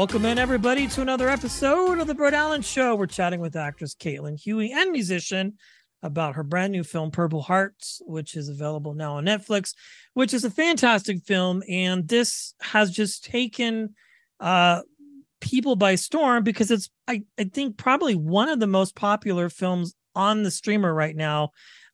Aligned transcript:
Welcome 0.00 0.24
in, 0.24 0.38
everybody, 0.38 0.86
to 0.86 1.02
another 1.02 1.28
episode 1.28 1.98
of 1.98 2.06
the 2.06 2.14
Brett 2.14 2.32
Allen 2.32 2.62
Show. 2.62 2.96
We're 2.96 3.04
chatting 3.04 3.38
with 3.38 3.54
actress 3.54 3.94
Kaitlin 3.94 4.42
Huwe 4.42 4.70
and 4.70 4.92
musician 4.92 5.58
about 6.02 6.36
her 6.36 6.42
brand 6.42 6.72
new 6.72 6.84
film, 6.84 7.10
Purple 7.10 7.42
Hearts, 7.42 8.00
which 8.06 8.34
is 8.34 8.48
available 8.48 8.94
now 8.94 9.16
on 9.16 9.26
Netflix, 9.26 9.74
which 10.14 10.32
is 10.32 10.42
a 10.42 10.50
fantastic 10.50 11.22
film. 11.26 11.62
And 11.68 12.08
this 12.08 12.54
has 12.62 12.90
just 12.90 13.24
taken 13.24 13.94
uh, 14.40 14.80
people 15.42 15.76
by 15.76 15.96
storm 15.96 16.44
because 16.44 16.70
it's, 16.70 16.88
I, 17.06 17.24
I 17.38 17.44
think, 17.44 17.76
probably 17.76 18.14
one 18.14 18.48
of 18.48 18.58
the 18.58 18.66
most 18.66 18.96
popular 18.96 19.50
films 19.50 19.94
on 20.14 20.44
the 20.44 20.50
streamer 20.50 20.94
right 20.94 21.14
now. 21.14 21.50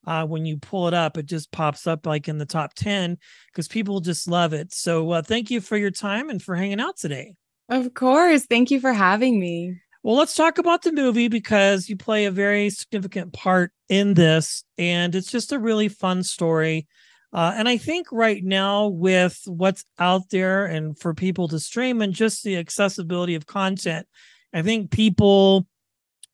Uh, 0.06 0.24
when 0.24 0.46
you 0.46 0.58
pull 0.58 0.86
it 0.86 0.94
up, 0.94 1.18
it 1.18 1.26
just 1.26 1.50
pops 1.50 1.88
up 1.88 2.06
like 2.06 2.28
in 2.28 2.38
the 2.38 2.46
top 2.46 2.72
10 2.74 3.18
because 3.50 3.66
people 3.66 3.98
just 3.98 4.28
love 4.28 4.52
it. 4.52 4.72
So, 4.72 5.10
uh, 5.10 5.22
thank 5.22 5.50
you 5.50 5.60
for 5.60 5.76
your 5.76 5.90
time 5.90 6.30
and 6.30 6.40
for 6.40 6.54
hanging 6.54 6.78
out 6.78 6.96
today. 6.96 7.34
Of 7.68 7.94
course. 7.94 8.46
Thank 8.46 8.70
you 8.70 8.80
for 8.80 8.92
having 8.92 9.40
me. 9.40 9.80
Well, 10.02 10.14
let's 10.14 10.36
talk 10.36 10.58
about 10.58 10.82
the 10.82 10.92
movie 10.92 11.26
because 11.26 11.88
you 11.88 11.96
play 11.96 12.26
a 12.26 12.30
very 12.30 12.70
significant 12.70 13.32
part 13.32 13.72
in 13.88 14.14
this, 14.14 14.62
and 14.78 15.14
it's 15.16 15.32
just 15.32 15.50
a 15.50 15.58
really 15.58 15.88
fun 15.88 16.22
story. 16.22 16.86
Uh, 17.32 17.54
and 17.56 17.68
I 17.68 17.76
think 17.76 18.06
right 18.12 18.42
now, 18.44 18.86
with 18.86 19.40
what's 19.46 19.84
out 19.98 20.30
there 20.30 20.64
and 20.66 20.96
for 20.96 21.12
people 21.12 21.48
to 21.48 21.58
stream 21.58 22.00
and 22.02 22.12
just 22.12 22.44
the 22.44 22.56
accessibility 22.56 23.34
of 23.34 23.46
content, 23.46 24.06
I 24.54 24.62
think 24.62 24.92
people 24.92 25.66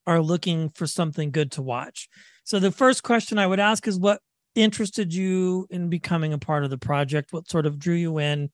are 0.06 0.20
looking 0.20 0.68
for 0.68 0.86
something 0.86 1.30
good 1.30 1.52
to 1.52 1.62
watch. 1.62 2.08
So, 2.44 2.58
the 2.58 2.72
first 2.72 3.02
question 3.02 3.38
I 3.38 3.46
would 3.46 3.60
ask 3.60 3.88
is 3.88 3.98
what 3.98 4.20
interested 4.54 5.14
you 5.14 5.66
in 5.70 5.88
becoming 5.88 6.34
a 6.34 6.38
part 6.38 6.64
of 6.64 6.70
the 6.70 6.76
project? 6.76 7.32
What 7.32 7.48
sort 7.48 7.64
of 7.64 7.78
drew 7.78 7.94
you 7.94 8.18
in 8.18 8.50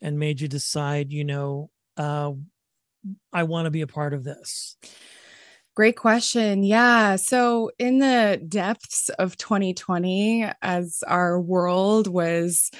and 0.00 0.18
made 0.18 0.40
you 0.40 0.46
decide, 0.46 1.10
you 1.10 1.24
know, 1.24 1.70
uh, 2.00 2.32
I 3.32 3.44
want 3.44 3.66
to 3.66 3.70
be 3.70 3.80
a 3.82 3.86
part 3.86 4.14
of 4.14 4.24
this? 4.24 4.76
Great 5.76 5.96
question. 5.96 6.62
Yeah. 6.64 7.16
So, 7.16 7.70
in 7.78 7.98
the 8.00 8.42
depths 8.48 9.08
of 9.18 9.36
2020, 9.36 10.46
as 10.62 11.02
our 11.06 11.40
world 11.40 12.06
was 12.06 12.70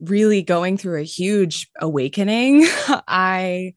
really 0.00 0.42
going 0.42 0.76
through 0.78 1.00
a 1.00 1.04
huge 1.04 1.68
awakening, 1.80 2.64
I 3.08 3.74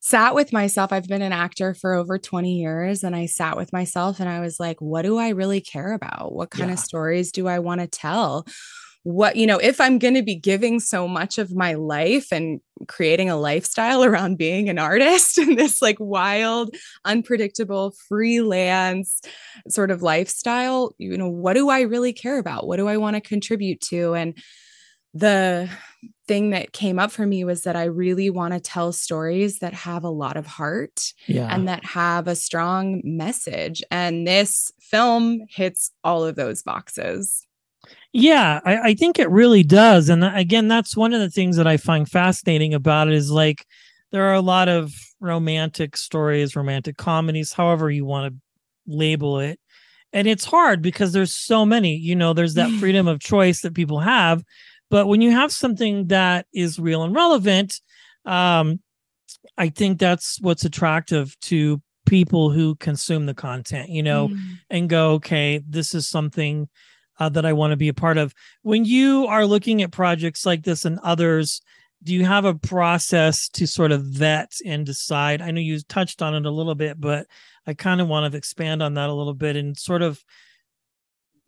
sat 0.00 0.34
with 0.34 0.52
myself. 0.52 0.92
I've 0.92 1.08
been 1.08 1.22
an 1.22 1.32
actor 1.32 1.74
for 1.74 1.94
over 1.94 2.18
20 2.18 2.54
years, 2.54 3.02
and 3.04 3.16
I 3.16 3.26
sat 3.26 3.56
with 3.56 3.72
myself 3.72 4.20
and 4.20 4.28
I 4.28 4.40
was 4.40 4.60
like, 4.60 4.80
what 4.80 5.02
do 5.02 5.16
I 5.18 5.30
really 5.30 5.60
care 5.60 5.92
about? 5.92 6.34
What 6.34 6.50
kind 6.50 6.68
Yeah. 6.68 6.74
of 6.74 6.78
stories 6.80 7.32
do 7.32 7.46
I 7.48 7.60
want 7.60 7.80
to 7.80 7.86
tell? 7.86 8.46
What, 9.08 9.36
you 9.36 9.46
know, 9.46 9.58
if 9.58 9.80
I'm 9.80 10.00
going 10.00 10.14
to 10.14 10.22
be 10.22 10.34
giving 10.34 10.80
so 10.80 11.06
much 11.06 11.38
of 11.38 11.54
my 11.54 11.74
life 11.74 12.32
and 12.32 12.60
creating 12.88 13.30
a 13.30 13.36
lifestyle 13.36 14.02
around 14.02 14.36
being 14.36 14.68
an 14.68 14.80
artist 14.80 15.38
in 15.44 15.54
this 15.54 15.80
like 15.80 15.98
wild, 16.00 16.74
unpredictable, 17.04 17.94
freelance 18.08 19.20
sort 19.68 19.92
of 19.92 20.02
lifestyle, 20.02 20.92
you 20.98 21.16
know, 21.16 21.28
what 21.28 21.54
do 21.54 21.68
I 21.68 21.82
really 21.82 22.12
care 22.12 22.38
about? 22.38 22.66
What 22.66 22.78
do 22.78 22.88
I 22.88 22.96
want 22.96 23.14
to 23.14 23.20
contribute 23.20 23.80
to? 23.82 24.14
And 24.14 24.36
the 25.14 25.70
thing 26.26 26.50
that 26.50 26.72
came 26.72 26.98
up 26.98 27.12
for 27.12 27.24
me 27.26 27.44
was 27.44 27.62
that 27.62 27.76
I 27.76 27.84
really 27.84 28.28
want 28.28 28.54
to 28.54 28.60
tell 28.60 28.92
stories 28.92 29.60
that 29.60 29.72
have 29.72 30.02
a 30.02 30.10
lot 30.10 30.36
of 30.36 30.48
heart 30.48 31.12
Yeah. 31.28 31.46
and 31.54 31.68
that 31.68 31.84
have 31.84 32.26
a 32.26 32.34
strong 32.34 33.02
message. 33.04 33.84
And 33.92 34.26
this 34.26 34.72
film 34.80 35.42
hits 35.48 35.92
all 36.02 36.24
of 36.24 36.34
those 36.34 36.64
boxes. 36.64 37.45
Yeah, 38.18 38.60
I, 38.64 38.78
I 38.78 38.94
think 38.94 39.18
it 39.18 39.28
really 39.30 39.62
does. 39.62 40.08
And 40.08 40.24
again, 40.24 40.68
that's 40.68 40.96
one 40.96 41.12
of 41.12 41.20
the 41.20 41.28
things 41.28 41.56
that 41.58 41.66
I 41.66 41.76
find 41.76 42.08
fascinating 42.08 42.72
about 42.72 43.08
it 43.08 43.14
is 43.14 43.30
like 43.30 43.66
there 44.10 44.24
are 44.24 44.32
a 44.34 44.40
lot 44.40 44.68
of 44.68 44.90
romantic 45.20 45.98
stories, 45.98 46.56
romantic 46.56 46.96
comedies, 46.96 47.52
however 47.52 47.90
you 47.90 48.06
want 48.06 48.32
to 48.32 48.40
label 48.86 49.38
it. 49.40 49.60
And 50.14 50.26
it's 50.26 50.46
hard 50.46 50.80
because 50.80 51.12
there's 51.12 51.34
so 51.34 51.66
many, 51.66 51.94
you 51.94 52.16
know, 52.16 52.32
there's 52.32 52.54
that 52.54 52.70
freedom 52.80 53.06
of 53.06 53.20
choice 53.20 53.60
that 53.60 53.74
people 53.74 54.00
have. 54.00 54.42
But 54.88 55.08
when 55.08 55.20
you 55.20 55.32
have 55.32 55.52
something 55.52 56.06
that 56.06 56.46
is 56.54 56.78
real 56.78 57.02
and 57.02 57.14
relevant, 57.14 57.80
um, 58.24 58.80
I 59.58 59.68
think 59.68 59.98
that's 59.98 60.40
what's 60.40 60.64
attractive 60.64 61.38
to 61.42 61.82
people 62.06 62.50
who 62.50 62.76
consume 62.76 63.26
the 63.26 63.34
content, 63.34 63.90
you 63.90 64.02
know, 64.02 64.28
Mm. 64.28 64.58
and 64.70 64.88
go, 64.88 65.12
okay, 65.14 65.60
this 65.68 65.94
is 65.94 66.08
something 66.08 66.68
uh, 67.18 67.28
that 67.30 67.46
I 67.46 67.52
want 67.52 67.72
to 67.72 67.76
be 67.76 67.88
a 67.88 67.94
part 67.94 68.18
of. 68.18 68.34
When 68.62 68.84
you 68.84 69.26
are 69.26 69.46
looking 69.46 69.82
at 69.82 69.90
projects 69.92 70.44
like 70.46 70.64
this 70.64 70.84
and 70.84 70.98
others, 71.00 71.60
do 72.02 72.14
you 72.14 72.24
have 72.24 72.44
a 72.44 72.54
process 72.54 73.48
to 73.50 73.66
sort 73.66 73.90
of 73.92 74.04
vet 74.04 74.52
and 74.64 74.84
decide? 74.84 75.40
I 75.40 75.50
know 75.50 75.60
you 75.60 75.80
touched 75.80 76.22
on 76.22 76.34
it 76.34 76.46
a 76.46 76.50
little 76.50 76.74
bit, 76.74 77.00
but 77.00 77.26
I 77.66 77.74
kind 77.74 78.00
of 78.00 78.08
want 78.08 78.30
to 78.30 78.36
expand 78.38 78.82
on 78.82 78.94
that 78.94 79.08
a 79.08 79.14
little 79.14 79.34
bit 79.34 79.56
and 79.56 79.76
sort 79.76 80.02
of 80.02 80.22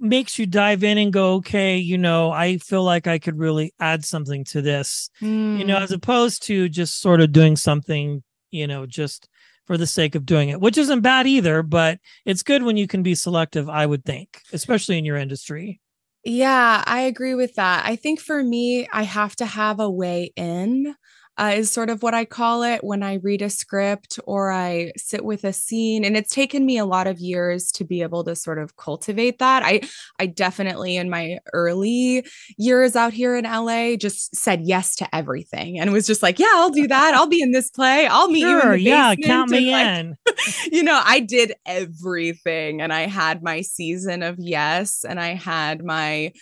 makes 0.01 0.39
you 0.39 0.47
dive 0.47 0.85
in 0.85 0.97
and 0.97 1.13
go, 1.13 1.35
okay, 1.35 1.77
you 1.77 1.99
know, 1.99 2.31
I 2.31 2.59
feel 2.59 2.85
like 2.85 3.07
I 3.07 3.19
could 3.19 3.39
really 3.39 3.75
add 3.81 4.05
something 4.05 4.45
to 4.47 4.63
this, 4.63 5.11
you 5.21 5.65
know, 5.65 5.77
Mm. 5.77 5.83
as 5.83 5.91
opposed 5.93 6.45
to 6.45 6.69
just 6.69 7.01
sort 7.01 7.21
of 7.21 7.33
doing 7.33 7.57
something, 7.57 8.23
you 8.51 8.67
know, 8.69 8.87
just 8.87 9.29
for 9.69 9.77
the 9.77 9.87
sake 9.87 10.15
of 10.15 10.25
doing 10.25 10.49
it, 10.49 10.63
which 10.63 10.79
isn't 10.79 11.03
bad 11.03 11.27
either, 11.27 11.63
but 11.63 12.01
it's 12.25 12.43
good 12.43 12.63
when 12.63 12.79
you 12.79 12.89
can 12.89 13.03
be 13.03 13.15
selective, 13.15 13.69
I 13.69 13.85
would 13.85 14.03
think, 14.03 14.41
especially 14.51 14.97
in 14.97 15.05
your 15.05 15.19
industry. 15.19 15.79
Yeah, 16.25 16.83
I 16.87 17.03
agree 17.03 17.35
with 17.35 17.55
that. 17.57 17.85
I 17.85 17.95
think 17.95 18.19
for 18.19 18.43
me, 18.43 18.89
I 18.91 19.03
have 19.03 19.37
to 19.37 19.47
have 19.47 19.79
a 19.79 19.91
way 19.91 20.33
in 20.37 20.97
uh, 21.39 21.53
is 21.55 21.71
sort 21.71 21.89
of 21.89 22.03
what 22.03 22.15
I 22.15 22.25
call 22.25 22.65
it 22.65 22.83
when 22.83 23.03
I 23.03 23.15
read 23.15 23.43
a 23.43 23.51
script 23.51 24.19
or 24.27 24.51
I 24.51 24.93
sit 24.97 25.25
with 25.25 25.45
a 25.45 25.53
scene. 25.53 26.05
And 26.05 26.17
it's 26.17 26.35
taken 26.35 26.67
me 26.67 26.79
a 26.79 26.85
lot 26.85 27.07
of 27.07 27.21
years 27.21 27.71
to 27.73 27.85
be 27.85 28.03
able 28.03 28.25
to 28.25 28.35
sort 28.35 28.59
of 28.59 28.77
cultivate 28.77 29.39
that. 29.39 29.63
I, 29.65 29.83
I 30.19 30.27
definitely 30.27 30.97
in 30.97 31.09
my 31.09 31.39
early 31.53 32.27
years 32.57 32.97
out 32.97 33.13
here 33.13 33.37
in 33.37 33.45
LA 33.45 33.97
just 33.97 34.35
said 34.35 34.63
yes 34.65 34.97
to 34.97 35.15
everything 35.15 35.79
and 35.79 35.93
was 35.93 36.07
just 36.07 36.23
like, 36.23 36.39
yeah, 36.39 36.47
I'll 36.55 36.71
do 36.71 36.89
that. 36.89 37.15
I'll 37.15 37.29
be 37.29 37.41
in 37.41 37.53
this 37.53 37.71
play. 37.71 38.07
I'll 38.07 38.29
meet 38.29 38.41
sure, 38.41 38.59
you 38.59 38.63
in 38.63 38.71
the 38.71 38.91
Yeah, 38.91 39.15
count 39.15 39.51
me 39.51 39.73
in. 39.73 40.17
you 40.73 40.83
know, 40.83 41.01
I 41.05 41.21
did 41.21 41.55
everything 41.67 42.83
and 42.83 42.93
I 42.93 43.03
had 43.03 43.43
my 43.43 43.61
season 43.61 44.23
of 44.23 44.37
yes 44.39 45.05
and 45.09 45.21
I 45.21 45.35
had 45.35 45.85
my 45.85 46.33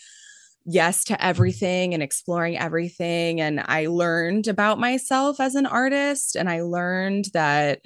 yes 0.66 1.04
to 1.04 1.24
everything 1.24 1.94
and 1.94 2.02
exploring 2.02 2.58
everything. 2.58 3.40
And 3.40 3.60
I 3.64 3.86
learned 3.86 4.48
about 4.48 4.78
myself 4.78 5.40
as 5.40 5.54
an 5.54 5.64
artist. 5.64 6.36
And 6.36 6.50
I 6.50 6.62
learned 6.62 7.26
that 7.32 7.80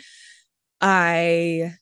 I 0.81 1.75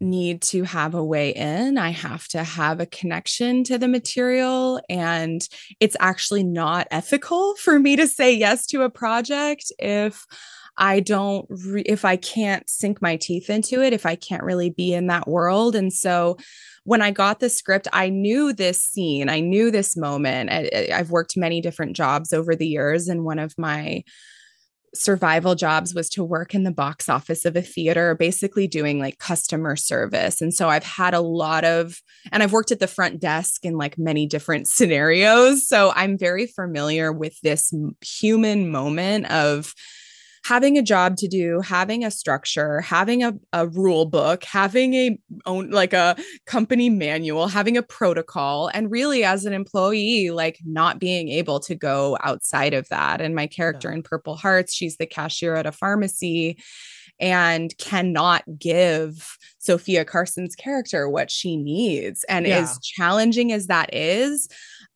need 0.00 0.42
to 0.42 0.64
have 0.64 0.94
a 0.94 1.04
way 1.04 1.30
in. 1.30 1.78
I 1.78 1.90
have 1.90 2.26
to 2.28 2.44
have 2.44 2.80
a 2.80 2.86
connection 2.86 3.64
to 3.64 3.78
the 3.78 3.88
material. 3.88 4.80
And 4.90 5.46
it's 5.80 5.96
actually 6.00 6.44
not 6.44 6.88
ethical 6.90 7.54
for 7.56 7.78
me 7.78 7.96
to 7.96 8.06
say 8.06 8.34
yes 8.34 8.66
to 8.68 8.82
a 8.82 8.90
project 8.90 9.72
if 9.78 10.26
I 10.78 11.00
don't, 11.00 11.46
re- 11.48 11.82
if 11.82 12.04
I 12.04 12.16
can't 12.16 12.68
sink 12.68 13.02
my 13.02 13.16
teeth 13.16 13.50
into 13.50 13.82
it, 13.82 13.92
if 13.92 14.06
I 14.06 14.16
can't 14.16 14.42
really 14.42 14.70
be 14.70 14.94
in 14.94 15.06
that 15.08 15.28
world. 15.28 15.76
And 15.76 15.92
so 15.92 16.38
when 16.84 17.02
I 17.02 17.10
got 17.10 17.40
the 17.40 17.50
script, 17.50 17.88
I 17.92 18.08
knew 18.08 18.52
this 18.52 18.82
scene, 18.82 19.28
I 19.28 19.40
knew 19.40 19.70
this 19.70 19.96
moment. 19.96 20.50
I, 20.50 20.88
I've 20.92 21.10
worked 21.10 21.36
many 21.36 21.60
different 21.60 21.94
jobs 21.94 22.32
over 22.32 22.56
the 22.56 22.66
years, 22.66 23.08
and 23.08 23.24
one 23.24 23.38
of 23.38 23.54
my 23.58 24.02
survival 24.94 25.54
jobs 25.54 25.94
was 25.94 26.08
to 26.10 26.22
work 26.22 26.54
in 26.54 26.64
the 26.64 26.70
box 26.70 27.08
office 27.08 27.44
of 27.44 27.56
a 27.56 27.62
theater, 27.62 28.14
basically 28.14 28.66
doing 28.66 28.98
like 28.98 29.18
customer 29.18 29.74
service. 29.74 30.42
And 30.42 30.52
so 30.52 30.68
I've 30.68 30.84
had 30.84 31.14
a 31.14 31.20
lot 31.20 31.64
of, 31.64 32.00
and 32.30 32.42
I've 32.42 32.52
worked 32.52 32.72
at 32.72 32.80
the 32.80 32.86
front 32.86 33.20
desk 33.20 33.64
in 33.64 33.78
like 33.78 33.96
many 33.96 34.26
different 34.26 34.68
scenarios. 34.68 35.66
So 35.66 35.92
I'm 35.94 36.18
very 36.18 36.46
familiar 36.46 37.10
with 37.12 37.40
this 37.42 37.72
human 38.02 38.70
moment 38.70 39.30
of, 39.30 39.74
having 40.44 40.76
a 40.76 40.82
job 40.82 41.16
to 41.16 41.28
do, 41.28 41.60
having 41.60 42.04
a 42.04 42.10
structure, 42.10 42.80
having 42.80 43.22
a, 43.22 43.34
a 43.52 43.68
rule 43.68 44.06
book, 44.06 44.44
having 44.44 44.94
a 44.94 45.18
own 45.46 45.70
like 45.70 45.92
a 45.92 46.16
company 46.46 46.90
manual, 46.90 47.48
having 47.48 47.76
a 47.76 47.82
protocol, 47.82 48.68
and 48.74 48.90
really 48.90 49.24
as 49.24 49.44
an 49.44 49.52
employee, 49.52 50.30
like 50.30 50.58
not 50.64 50.98
being 50.98 51.28
able 51.28 51.60
to 51.60 51.74
go 51.74 52.18
outside 52.22 52.74
of 52.74 52.88
that. 52.88 53.20
And 53.20 53.34
my 53.34 53.46
character 53.46 53.88
yeah. 53.88 53.96
in 53.96 54.02
Purple 54.02 54.36
Hearts, 54.36 54.74
she's 54.74 54.96
the 54.96 55.06
cashier 55.06 55.54
at 55.54 55.66
a 55.66 55.72
pharmacy 55.72 56.58
and 57.20 57.76
cannot 57.78 58.42
give 58.58 59.36
Sofia 59.58 60.04
Carson's 60.04 60.56
character 60.56 61.08
what 61.08 61.30
she 61.30 61.56
needs. 61.56 62.24
And 62.28 62.46
yeah. 62.46 62.58
as 62.58 62.80
challenging 62.80 63.52
as 63.52 63.68
that 63.68 63.94
is, 63.94 64.48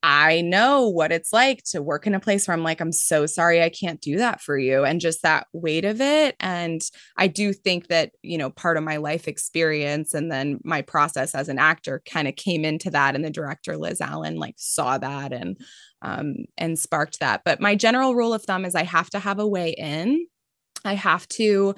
I 0.09 0.41
know 0.41 0.89
what 0.89 1.11
it's 1.11 1.33
like 1.33 1.65
to 1.73 1.83
work 1.83 2.07
in 2.07 2.15
a 2.15 2.21
place 2.21 2.47
where 2.47 2.57
I'm 2.57 2.63
like, 2.63 2.81
I'm 2.81 2.93
so 2.93 3.27
sorry, 3.27 3.61
I 3.61 3.69
can't 3.69 4.01
do 4.01 4.19
that 4.19 4.41
for 4.41 4.57
you. 4.57 4.85
And 4.85 5.01
just 5.01 5.23
that 5.23 5.49
weight 5.53 5.85
of 5.85 6.01
it. 6.01 6.37
And 6.39 6.81
I 7.17 7.27
do 7.27 7.53
think 7.53 7.89
that, 7.89 8.13
you 8.23 8.39
know, 8.39 8.51
part 8.51 8.77
of 8.77 8.85
my 8.85 8.99
life 8.99 9.27
experience 9.27 10.15
and 10.15 10.31
then 10.31 10.61
my 10.63 10.81
process 10.81 11.35
as 11.35 11.49
an 11.49 11.59
actor 11.59 12.03
kind 12.09 12.29
of 12.29 12.37
came 12.37 12.65
into 12.65 12.89
that. 12.91 13.17
And 13.17 13.25
the 13.25 13.31
director, 13.31 13.77
Liz 13.77 14.01
Allen, 14.01 14.37
like 14.37 14.55
saw 14.59 14.97
that 14.97 15.33
and, 15.33 15.61
um, 16.03 16.45
and 16.57 16.79
sparked 16.79 17.19
that. 17.19 17.43
But 17.45 17.61
my 17.61 17.75
general 17.75 18.15
rule 18.15 18.33
of 18.33 18.45
thumb 18.45 18.65
is 18.65 18.77
I 18.77 18.85
have 18.85 19.11
to 19.11 19.19
have 19.19 19.41
a 19.41 19.49
way 19.49 19.71
in. 19.71 20.25
I 20.85 20.95
have 20.95 21.27
to 21.31 21.75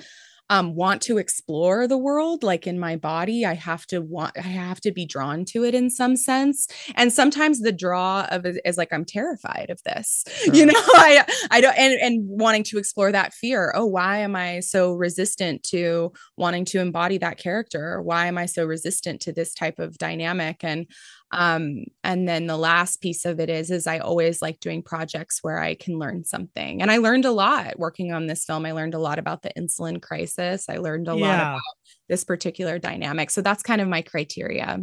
um, 0.50 0.74
want 0.74 1.02
to 1.02 1.18
explore 1.18 1.86
the 1.86 1.98
world 1.98 2.42
like 2.42 2.66
in 2.66 2.78
my 2.78 2.96
body 2.96 3.44
i 3.44 3.54
have 3.54 3.86
to 3.86 4.00
want 4.00 4.32
i 4.36 4.40
have 4.40 4.80
to 4.80 4.90
be 4.92 5.04
drawn 5.04 5.44
to 5.44 5.64
it 5.64 5.74
in 5.74 5.90
some 5.90 6.16
sense. 6.16 6.68
And 6.94 7.12
sometimes 7.12 7.60
the 7.60 7.72
draw 7.72 8.26
of 8.30 8.44
it 8.46 8.60
is 8.64 8.76
like 8.76 8.92
i'm 8.92 9.04
terrified 9.04 9.70
of 9.70 9.82
this. 9.84 10.24
Sure. 10.38 10.54
you 10.54 10.66
know 10.66 10.72
i 10.76 11.24
i 11.50 11.60
don't 11.60 11.76
and 11.76 12.00
and 12.00 12.22
wanting 12.26 12.62
to 12.64 12.78
explore 12.78 13.12
that 13.12 13.34
fear. 13.34 13.72
Oh 13.74 13.84
why 13.84 14.18
am 14.18 14.36
i 14.36 14.60
so 14.60 14.94
resistant 14.94 15.62
to 15.64 16.12
wanting 16.36 16.64
to 16.66 16.80
embody 16.80 17.18
that 17.18 17.38
character? 17.38 18.00
Why 18.02 18.26
am 18.26 18.38
i 18.38 18.46
so 18.46 18.64
resistant 18.64 19.20
to 19.22 19.32
this 19.32 19.52
type 19.52 19.78
of 19.78 19.98
dynamic? 19.98 20.62
And 20.62 20.86
um, 21.30 21.84
and 22.02 22.26
then 22.26 22.46
the 22.46 22.56
last 22.56 23.00
piece 23.00 23.24
of 23.24 23.38
it 23.38 23.50
is 23.50 23.70
is 23.70 23.86
i 23.86 23.98
always 23.98 24.40
like 24.40 24.60
doing 24.60 24.82
projects 24.82 25.40
where 25.42 25.58
i 25.58 25.74
can 25.74 25.98
learn 25.98 26.24
something. 26.24 26.80
And 26.80 26.90
i 26.90 26.98
learned 26.98 27.24
a 27.24 27.32
lot 27.32 27.78
working 27.78 28.12
on 28.12 28.26
this 28.26 28.44
film. 28.44 28.64
I 28.64 28.72
learned 28.72 28.94
a 28.94 28.98
lot 28.98 29.18
about 29.18 29.42
the 29.42 29.52
insulin 29.56 30.00
crisis. 30.00 30.68
I 30.68 30.78
learned 30.78 31.08
a 31.08 31.16
yeah. 31.16 31.26
lot 31.26 31.40
about 31.40 31.60
this 32.08 32.24
particular 32.24 32.78
dynamic. 32.78 33.30
So 33.30 33.42
that's 33.42 33.62
kind 33.62 33.80
of 33.80 33.88
my 33.88 34.02
criteria. 34.02 34.78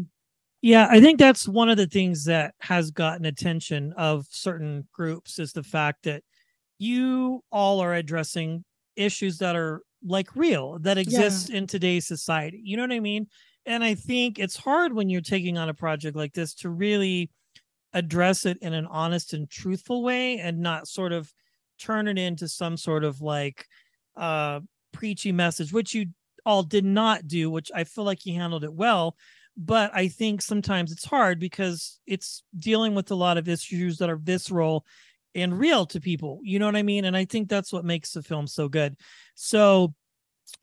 Yeah 0.61 0.87
i 0.89 0.99
think 0.99 1.19
that's 1.19 1.47
one 1.47 1.69
of 1.69 1.77
the 1.77 1.87
things 1.87 2.25
that 2.25 2.53
has 2.59 2.91
gotten 2.91 3.25
attention 3.25 3.93
of 3.97 4.25
certain 4.29 4.87
groups 4.93 5.39
is 5.39 5.53
the 5.53 5.63
fact 5.63 6.03
that 6.03 6.23
you 6.77 7.43
all 7.51 7.79
are 7.79 7.93
addressing 7.93 8.63
issues 8.95 9.37
that 9.39 9.55
are 9.55 9.81
like 10.05 10.35
real 10.35 10.77
that 10.79 10.97
exist 10.97 11.49
yeah. 11.49 11.57
in 11.57 11.67
today's 11.67 12.05
society. 12.05 12.61
You 12.63 12.77
know 12.77 12.83
what 12.83 12.91
i 12.91 12.99
mean 12.99 13.27
and 13.65 13.83
I 13.83 13.95
think 13.95 14.39
it's 14.39 14.57
hard 14.57 14.93
when 14.93 15.09
you're 15.09 15.21
taking 15.21 15.57
on 15.57 15.69
a 15.69 15.73
project 15.73 16.15
like 16.15 16.33
this 16.33 16.53
to 16.55 16.69
really 16.69 17.29
address 17.93 18.45
it 18.45 18.57
in 18.61 18.73
an 18.73 18.85
honest 18.87 19.33
and 19.33 19.49
truthful 19.49 20.03
way 20.03 20.39
and 20.39 20.59
not 20.59 20.87
sort 20.87 21.11
of 21.13 21.33
turn 21.79 22.07
it 22.07 22.17
into 22.17 22.47
some 22.47 22.77
sort 22.77 23.03
of 23.03 23.21
like 23.21 23.67
uh 24.17 24.59
preachy 24.93 25.31
message 25.31 25.73
which 25.73 25.93
you 25.93 26.05
all 26.45 26.63
did 26.63 26.85
not 26.85 27.27
do 27.27 27.49
which 27.49 27.71
I 27.75 27.83
feel 27.83 28.03
like 28.03 28.25
you 28.25 28.35
handled 28.35 28.63
it 28.63 28.73
well. 28.73 29.15
But 29.57 29.91
I 29.95 30.09
think 30.09 30.41
sometimes 30.41 30.91
it's 30.91 31.05
hard 31.05 31.39
because 31.39 31.99
it's 32.05 32.43
dealing 32.57 32.93
with 32.93 33.09
a 33.11 33.15
lot 33.15 33.37
of 33.37 33.47
issues 33.47 33.97
that 33.99 34.09
are 34.09 34.17
visceral 34.17 34.85
and 35.33 35.57
real 35.57 35.85
to 35.87 36.01
people. 36.01 36.39
You 36.43 36.59
know 36.59 36.65
what 36.65 36.75
I 36.75 36.83
mean? 36.83 37.05
And 37.05 37.15
I 37.15 37.25
think 37.25 37.47
that's 37.49 37.71
what 37.71 37.85
makes 37.85 38.11
the 38.11 38.21
film 38.21 38.47
so 38.47 38.67
good. 38.67 38.97
So 39.35 39.93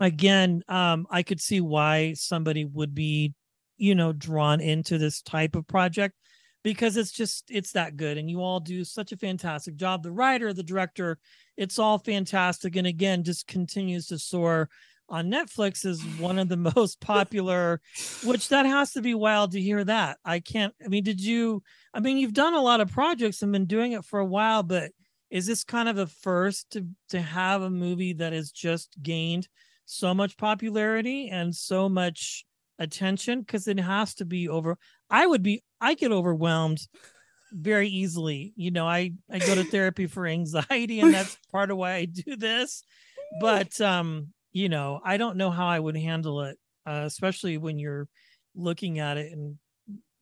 again, 0.00 0.62
um, 0.69 1.06
I 1.11 1.23
could 1.23 1.40
see 1.40 1.61
why 1.61 2.14
somebody 2.14 2.64
would 2.64 2.94
be, 2.94 3.34
you 3.76 3.95
know, 3.95 4.12
drawn 4.12 4.61
into 4.61 4.99
this 4.99 5.23
type 5.23 5.56
of 5.56 5.66
project 5.66 6.14
because 6.62 6.97
it's 6.97 7.12
just 7.12 7.45
it's 7.49 7.73
that 7.73 7.97
good. 7.97 8.18
And 8.18 8.30
you 8.30 8.40
all 8.40 8.61
do 8.61 8.85
such 8.85 9.12
a 9.12 9.16
fantastic 9.16 9.76
job. 9.76 10.02
The 10.02 10.12
writer 10.12 10.52
the 10.52 10.62
director 10.62 11.18
it's 11.56 11.78
all 11.78 11.99
fantastic. 11.99 12.76
And 12.76 12.87
again 12.87 13.25
just 13.25 13.47
continues 13.47 14.06
to 14.09 14.18
soar 14.18 14.68
on 15.09 15.30
netflix 15.30 15.85
is 15.85 16.02
one 16.18 16.38
of 16.38 16.49
the 16.49 16.56
most 16.76 17.00
popular 17.00 17.80
which 18.25 18.49
that 18.49 18.64
has 18.64 18.92
to 18.92 19.02
be 19.02 19.14
wild 19.14 19.52
to 19.52 19.61
hear 19.61 19.85
that. 19.85 20.18
I 20.25 20.40
can't 20.40 20.75
i 20.85 20.88
mean 20.88 21.04
did 21.04 21.21
you 21.21 21.62
i 21.92 22.00
mean 22.00 22.18
you've 22.18 22.33
done 22.33 22.54
a 22.54 22.61
lot 22.61 22.80
of 22.80 22.92
projects 22.92 23.42
and 23.42 23.52
been 23.52 23.66
doing 23.66 23.92
it 23.92 24.04
for 24.04 24.21
a 24.21 24.25
while 24.25 24.62
but 24.62 24.92
is 25.30 25.47
this 25.47 25.64
kind 25.64 25.88
of 25.88 25.99
a 25.99 26.06
first 26.06 26.71
to 26.71 26.87
to 27.09 27.21
have 27.21 27.62
a 27.62 27.71
movie 27.71 28.12
that 28.14 28.33
has 28.33 28.52
just 28.52 28.97
gained 29.02 29.49
so 29.84 30.14
much 30.14 30.36
popularity 30.36 31.28
and 31.28 31.54
so 31.54 31.88
much 31.88 32.44
attention 32.78 33.40
because 33.40 33.68
it 33.68 33.78
has 33.78 34.14
to 34.14 34.24
be 34.24 34.48
over 34.48 34.76
i 35.10 35.26
would 35.26 35.42
be 35.42 35.62
i 35.80 35.94
get 35.94 36.10
overwhelmed 36.10 36.80
very 37.52 37.88
easily. 37.88 38.52
You 38.56 38.70
know 38.70 38.86
i 38.88 39.12
i 39.30 39.38
go 39.38 39.54
to 39.54 39.64
therapy 39.64 40.06
for 40.06 40.26
anxiety 40.26 41.00
and 41.00 41.12
that's 41.12 41.36
part 41.52 41.70
of 41.70 41.76
why 41.76 41.92
i 41.94 42.04
do 42.06 42.36
this. 42.36 42.82
But 43.40 43.80
um 43.80 44.28
you 44.52 44.68
know 44.68 45.00
i 45.04 45.16
don't 45.16 45.36
know 45.36 45.50
how 45.50 45.66
i 45.66 45.78
would 45.78 45.96
handle 45.96 46.42
it 46.42 46.58
uh, 46.86 47.02
especially 47.04 47.58
when 47.58 47.78
you're 47.78 48.08
looking 48.54 48.98
at 48.98 49.16
it 49.16 49.32
and 49.32 49.56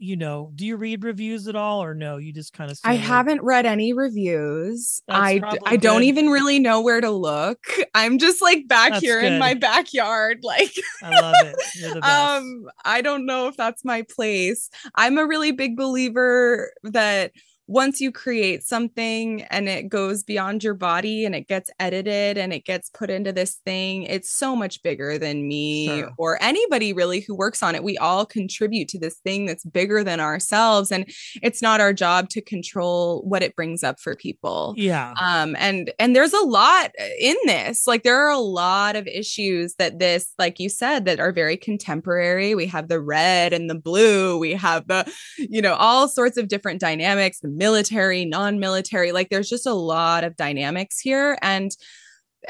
you 0.01 0.17
know, 0.17 0.51
do 0.55 0.67
you 0.67 0.77
read 0.77 1.05
reviews 1.05 1.47
at 1.47 1.55
all 1.55 1.83
or 1.83 1.95
no? 1.95 2.17
You 2.17 2.33
just 2.33 2.55
kind 2.55 2.71
of 2.71 2.81
I 2.83 2.95
haven't 2.95 3.43
read 3.43 3.67
any 3.67 3.93
reviews. 3.93 5.03
I 5.09 5.43
I 5.67 5.77
don't 5.77 6.05
even 6.05 6.31
really 6.31 6.59
know 6.59 6.81
where 6.81 7.03
to 7.03 7.11
look. 7.11 7.59
I'm 7.95 8.19
just 8.19 8.41
like 8.41 8.67
back 8.67 8.93
that's 8.93 9.03
here 9.03 9.21
good. 9.21 9.33
in 9.33 9.39
my 9.39 9.53
backyard 9.53 10.41
like 10.43 10.73
I 11.03 11.21
love 11.21 11.35
it. 11.39 12.03
um 12.03 12.67
I 12.85 13.03
don't 13.03 13.27
know 13.27 13.49
if 13.49 13.57
that's 13.59 13.85
my 13.85 14.03
place. 14.03 14.71
I'm 14.95 15.19
a 15.19 15.27
really 15.27 15.53
big 15.53 15.77
believer 15.77 16.73
that 16.83 17.33
once 17.71 18.01
you 18.01 18.11
create 18.11 18.65
something 18.65 19.43
and 19.43 19.69
it 19.69 19.89
goes 19.89 20.25
beyond 20.25 20.65
your 20.65 20.75
body 20.75 21.25
and 21.25 21.37
it 21.37 21.47
gets 21.47 21.71
edited 21.79 22.37
and 22.37 22.53
it 22.53 22.65
gets 22.65 22.91
put 22.91 23.11
into 23.11 23.33
this 23.33 23.61
thing, 23.65 24.03
it's 24.03 24.29
so 24.29 24.57
much 24.57 24.83
bigger 24.83 25.19
than 25.19 25.47
me 25.47 25.87
sure. 25.87 26.11
or 26.19 26.43
anybody 26.43 26.93
really 26.93 27.21
who 27.21 27.33
works 27.33 27.63
on 27.63 27.77
it. 27.77 27.85
We 27.85 27.97
all 27.97 28.27
contribute 28.27 28.89
to 28.89 28.99
this 28.99 29.19
thing 29.19 29.47
that's 29.47 29.65
bigger 29.65 30.03
than 30.03 30.19
ourselves. 30.19 30.91
And 30.91 31.09
it's 31.45 31.63
not 31.63 31.81
our 31.81 31.93
job 31.93 32.29
to 32.31 32.41
control 32.41 33.23
what 33.23 33.41
it 33.41 33.55
brings 33.55 33.85
up 33.85 34.01
for 34.01 34.17
people. 34.17 34.75
Yeah. 34.77 35.15
Um, 35.23 35.55
and 35.57 35.93
and 36.01 36.17
there's 36.17 36.33
a 36.33 36.45
lot 36.45 36.91
in 37.21 37.37
this. 37.45 37.87
Like 37.87 38.03
there 38.03 38.21
are 38.21 38.33
a 38.33 38.39
lot 38.39 38.97
of 38.97 39.07
issues 39.07 39.77
that 39.77 40.01
this, 40.01 40.33
like 40.41 40.59
you 40.59 40.69
said, 40.69 41.05
that 41.05 41.21
are 41.21 41.31
very 41.31 41.57
contemporary. 41.57 42.57
We 42.57 42.67
have 42.67 42.89
the 42.89 43.01
red 43.01 43.53
and 43.53 43.71
the 43.71 43.79
blue, 43.79 44.39
we 44.39 44.55
have 44.55 44.89
the, 44.89 45.09
you 45.39 45.63
know, 45.63 45.75
all 45.75 46.09
sorts 46.09 46.37
of 46.37 46.49
different 46.49 46.81
dynamics. 46.81 47.39
The 47.39 47.60
military, 47.61 48.25
non 48.25 48.59
military. 48.59 49.13
Like 49.13 49.29
there's 49.29 49.51
just 49.51 49.67
a 49.67 49.75
lot 49.75 50.25
of 50.25 50.35
dynamics 50.35 50.99
here. 50.99 51.39
And 51.43 51.71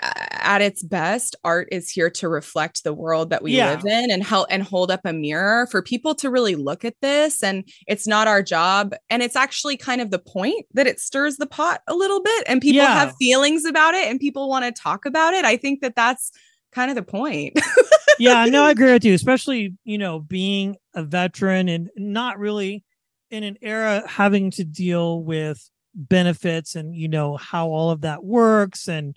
uh, 0.00 0.12
at 0.30 0.62
its 0.62 0.84
best, 0.84 1.34
art 1.42 1.68
is 1.72 1.90
here 1.90 2.08
to 2.08 2.28
reflect 2.28 2.84
the 2.84 2.94
world 2.94 3.30
that 3.30 3.42
we 3.42 3.56
yeah. 3.56 3.70
live 3.72 3.84
in 3.84 4.12
and 4.12 4.22
help 4.22 4.46
and 4.48 4.62
hold 4.62 4.88
up 4.88 5.00
a 5.04 5.12
mirror 5.12 5.66
for 5.66 5.82
people 5.82 6.14
to 6.14 6.30
really 6.30 6.54
look 6.54 6.84
at 6.84 6.94
this. 7.02 7.42
And 7.42 7.68
it's 7.88 8.06
not 8.06 8.28
our 8.28 8.40
job. 8.40 8.94
And 9.10 9.20
it's 9.20 9.34
actually 9.34 9.76
kind 9.76 10.00
of 10.00 10.12
the 10.12 10.20
point 10.20 10.64
that 10.74 10.86
it 10.86 11.00
stirs 11.00 11.38
the 11.38 11.46
pot 11.46 11.80
a 11.88 11.94
little 11.94 12.22
bit 12.22 12.44
and 12.46 12.60
people 12.60 12.84
yeah. 12.84 12.94
have 12.94 13.16
feelings 13.18 13.64
about 13.64 13.94
it 13.94 14.06
and 14.06 14.20
people 14.20 14.48
want 14.48 14.64
to 14.64 14.80
talk 14.80 15.06
about 15.06 15.34
it. 15.34 15.44
I 15.44 15.56
think 15.56 15.80
that 15.80 15.96
that's 15.96 16.30
kind 16.70 16.88
of 16.88 16.94
the 16.94 17.02
point. 17.02 17.58
yeah, 18.20 18.44
no, 18.44 18.62
I 18.62 18.70
agree 18.70 18.92
with 18.92 19.04
you, 19.04 19.14
especially, 19.14 19.74
you 19.82 19.98
know, 19.98 20.20
being 20.20 20.76
a 20.94 21.02
veteran 21.02 21.68
and 21.68 21.90
not 21.96 22.38
really 22.38 22.84
in 23.30 23.44
an 23.44 23.56
era 23.62 24.02
having 24.06 24.50
to 24.52 24.64
deal 24.64 25.22
with 25.22 25.70
benefits 25.94 26.76
and 26.76 26.94
you 26.94 27.08
know 27.08 27.36
how 27.36 27.68
all 27.68 27.90
of 27.90 28.02
that 28.02 28.22
works 28.22 28.88
and 28.88 29.16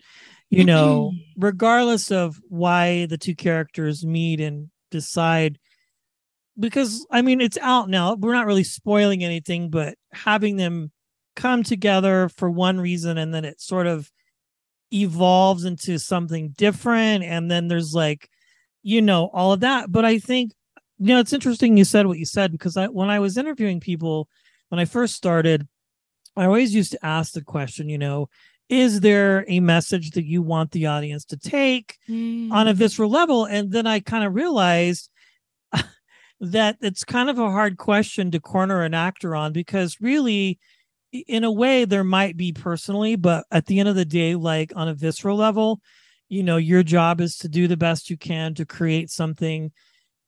you 0.49 0.59
mm-hmm. 0.59 0.67
know 0.67 1.11
regardless 1.37 2.11
of 2.11 2.39
why 2.49 3.05
the 3.07 3.17
two 3.17 3.35
characters 3.35 4.05
meet 4.05 4.39
and 4.39 4.69
decide 4.89 5.59
because 6.59 7.05
i 7.11 7.21
mean 7.21 7.41
it's 7.41 7.57
out 7.59 7.89
now. 7.89 8.15
We're 8.15 8.33
not 8.33 8.45
really 8.45 8.63
spoiling 8.63 9.23
anything 9.23 9.69
but 9.69 9.95
having 10.11 10.57
them 10.57 10.91
come 11.35 11.63
together 11.63 12.29
for 12.29 12.49
one 12.49 12.79
reason 12.79 13.17
and 13.17 13.33
then 13.33 13.45
it 13.45 13.59
sort 13.59 13.87
of 13.87 14.11
evolves 14.91 15.65
into 15.65 15.97
something 15.97 16.53
different 16.55 17.23
and 17.23 17.49
then 17.49 17.67
there's 17.67 17.93
like 17.93 18.29
you 18.83 19.01
know 19.01 19.29
all 19.33 19.53
of 19.53 19.61
that. 19.61 19.91
But 19.91 20.05
i 20.05 20.19
think 20.19 20.53
you 20.99 21.13
know, 21.13 21.19
it's 21.19 21.33
interesting 21.33 21.77
you 21.77 21.85
said 21.85 22.07
what 22.07 22.19
you 22.19 22.25
said 22.25 22.51
because 22.51 22.77
I, 22.77 22.87
when 22.87 23.09
I 23.09 23.19
was 23.19 23.37
interviewing 23.37 23.79
people 23.79 24.27
when 24.69 24.79
I 24.79 24.85
first 24.85 25.15
started, 25.15 25.67
I 26.35 26.45
always 26.45 26.73
used 26.73 26.91
to 26.93 27.05
ask 27.05 27.33
the 27.33 27.43
question, 27.43 27.89
you 27.89 27.97
know, 27.97 28.29
is 28.69 29.01
there 29.01 29.45
a 29.47 29.59
message 29.59 30.11
that 30.11 30.25
you 30.25 30.41
want 30.41 30.71
the 30.71 30.87
audience 30.87 31.25
to 31.25 31.37
take 31.37 31.97
mm. 32.09 32.51
on 32.51 32.67
a 32.67 32.73
mm. 32.73 32.77
visceral 32.77 33.09
level? 33.09 33.45
And 33.45 33.71
then 33.71 33.85
I 33.85 33.99
kind 33.99 34.23
of 34.23 34.33
realized 34.33 35.11
that 36.39 36.77
it's 36.81 37.03
kind 37.03 37.29
of 37.29 37.37
a 37.37 37.51
hard 37.51 37.77
question 37.77 38.31
to 38.31 38.39
corner 38.39 38.81
an 38.81 38.93
actor 38.93 39.35
on 39.35 39.53
because 39.53 39.97
really, 40.01 40.59
in 41.11 41.43
a 41.43 41.51
way, 41.51 41.85
there 41.85 42.03
might 42.03 42.35
be 42.35 42.51
personally, 42.51 43.15
but 43.15 43.45
at 43.51 43.67
the 43.67 43.79
end 43.79 43.89
of 43.89 43.95
the 43.95 44.05
day, 44.05 44.33
like 44.33 44.73
on 44.75 44.87
a 44.87 44.95
visceral 44.95 45.37
level, 45.37 45.81
you 46.29 46.41
know, 46.41 46.57
your 46.57 46.81
job 46.81 47.21
is 47.21 47.37
to 47.37 47.47
do 47.47 47.67
the 47.67 47.77
best 47.77 48.09
you 48.09 48.17
can 48.17 48.55
to 48.55 48.65
create 48.65 49.11
something 49.11 49.71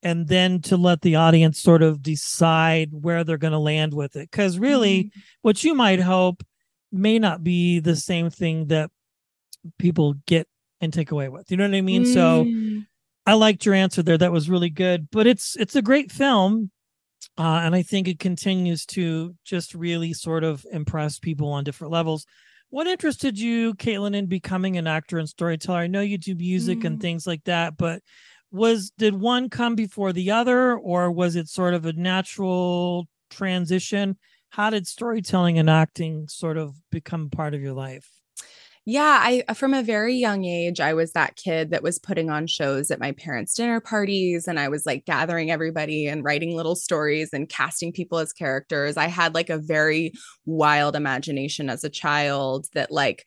and 0.05 0.27
then 0.27 0.61
to 0.61 0.77
let 0.77 1.01
the 1.01 1.15
audience 1.15 1.59
sort 1.59 1.81
of 1.81 2.03
decide 2.03 2.89
where 2.91 3.23
they're 3.23 3.39
going 3.39 3.53
to 3.53 3.59
land 3.59 3.91
with 3.91 4.15
it. 4.15 4.29
Because 4.29 4.59
really 4.59 5.05
mm-hmm. 5.05 5.19
what 5.41 5.63
you 5.63 5.73
might 5.73 5.99
hope 5.99 6.43
may 6.91 7.17
not 7.17 7.43
be 7.43 7.79
the 7.79 7.95
same 7.95 8.29
thing 8.29 8.67
that 8.67 8.91
people 9.79 10.13
get 10.27 10.47
and 10.79 10.93
take 10.93 11.09
away 11.09 11.27
with. 11.27 11.49
You 11.49 11.57
know 11.57 11.67
what 11.67 11.75
i 11.75 11.81
mean? 11.81 12.03
Mm. 12.03 12.13
so 12.13 12.85
i 13.25 13.33
liked 13.33 13.65
your 13.65 13.73
answer 13.73 14.03
there. 14.03 14.17
That 14.17 14.31
was 14.31 14.47
really 14.47 14.69
good. 14.69 15.09
But 15.11 15.25
it's 15.25 15.55
it's 15.57 15.75
a 15.75 15.81
great 15.81 16.11
film 16.11 16.69
uh, 17.39 17.61
and 17.63 17.73
i 17.73 17.81
think 17.81 18.07
it 18.07 18.19
continues 18.19 18.85
to 18.85 19.33
just 19.43 19.73
really 19.73 20.13
sort 20.13 20.43
of 20.43 20.63
impress 20.71 21.17
people 21.17 21.49
on 21.49 21.63
different 21.63 21.91
levels. 21.91 22.27
What 22.69 22.85
interested 22.85 23.39
you 23.39 23.73
kaitlin 23.73 24.15
in 24.15 24.27
becoming 24.27 24.77
an 24.77 24.85
actor 24.85 25.17
and 25.17 25.27
storyteller? 25.27 25.79
I 25.79 25.87
know 25.87 26.01
you 26.01 26.19
do 26.19 26.35
music 26.35 26.79
mm. 26.79 26.85
and 26.85 27.01
things 27.01 27.25
like 27.25 27.43
that 27.45 27.75
but 27.75 28.03
was 28.55 28.91
did 28.97 29.19
one 29.19 29.49
come 29.49 29.75
before 29.75 30.13
the 30.13 30.31
other 30.31 30.75
or 30.75 31.11
was 31.11 31.35
it 31.35 31.49
sort 31.49 31.73
of 31.73 31.85
a 31.85 31.93
natural 31.93 33.07
transition? 33.29 34.17
How 34.49 34.69
did 34.69 34.87
storytelling 34.87 35.59
and 35.59 35.69
acting 35.69 36.29
sort 36.29 36.57
of 36.57 36.75
become 36.89 37.29
part 37.29 37.53
of 37.53 37.61
your 37.61 37.73
life? 37.73 38.09
Yeah 38.87 39.41
i 39.47 39.53
from 39.55 39.73
a 39.73 39.81
very 39.81 40.13
young 40.13 40.45
age 40.45 40.79
i 40.79 40.93
was 40.93 41.13
that 41.13 41.35
kid 41.35 41.71
that 41.71 41.81
was 41.81 41.97
putting 41.97 42.29
on 42.29 42.45
shows 42.45 42.91
at 42.91 42.99
my 42.99 43.13
parents 43.13 43.55
dinner 43.55 43.79
parties 43.79 44.47
and 44.47 44.59
i 44.59 44.69
was 44.69 44.85
like 44.85 45.05
gathering 45.05 45.49
everybody 45.49 46.05
and 46.05 46.23
writing 46.23 46.55
little 46.55 46.75
stories 46.75 47.31
and 47.33 47.49
casting 47.49 47.91
people 47.91 48.19
as 48.19 48.31
characters. 48.31 48.95
I 48.95 49.07
had 49.07 49.33
like 49.33 49.49
a 49.49 49.57
very 49.57 50.13
wild 50.45 50.95
imagination 50.95 51.67
as 51.67 51.83
a 51.83 51.89
child 51.89 52.67
that 52.75 52.91
like 52.91 53.25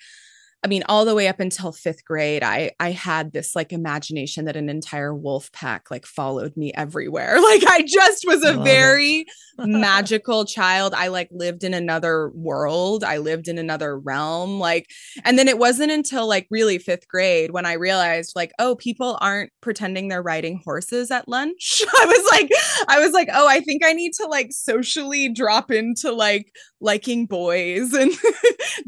I 0.65 0.67
mean, 0.67 0.83
all 0.88 1.05
the 1.05 1.15
way 1.15 1.29
up 1.29 1.38
until 1.38 1.71
fifth 1.71 2.05
grade, 2.05 2.43
I 2.43 2.73
I 2.81 2.91
had 2.91 3.33
this 3.33 3.55
like 3.55 3.73
imagination 3.73 4.47
that 4.47 4.57
an 4.57 4.69
entire 4.69 5.15
wolf 5.15 5.53
pack 5.53 5.88
like 5.91 6.05
followed 6.05 6.57
me 6.57 6.73
everywhere. 6.75 7.37
Like 7.49 7.62
I 7.67 7.83
just 7.83 8.25
was 8.27 8.45
a 8.45 8.53
very 8.53 9.25
magical 9.59 10.45
child. 10.45 10.93
I 10.93 11.09
like 11.09 11.29
lived 11.33 11.65
in 11.65 11.73
another 11.73 12.31
world. 12.35 13.03
I 13.03 13.19
lived 13.19 13.49
in 13.49 13.57
another 13.57 13.99
realm. 13.99 14.59
Like, 14.59 14.87
and 15.25 15.38
then 15.38 15.49
it 15.49 15.59
wasn't 15.59 15.91
until 15.93 16.29
like 16.29 16.47
really 16.50 16.79
fifth 16.79 17.09
grade 17.09 17.53
when 17.53 17.65
I 17.65 17.73
realized 17.75 18.33
like, 18.37 18.53
oh, 18.59 18.75
people 18.77 19.17
aren't 19.23 19.50
pretending 19.62 20.09
they're 20.09 20.23
riding 20.23 20.61
horses 20.62 21.11
at 21.11 21.27
lunch. 21.27 21.83
I 22.00 22.05
was 22.05 22.31
like, 22.31 22.50
I 22.87 23.00
was 23.00 23.12
like, 23.12 23.31
oh, 23.33 23.49
I 23.49 23.61
think 23.61 23.83
I 23.85 23.95
need 23.95 24.12
to 24.15 24.27
like 24.27 24.49
socially 24.50 25.31
drop 25.31 25.71
into 25.71 26.12
like 26.12 26.53
liking 26.81 27.27
boys 27.27 27.93
and 27.95 28.12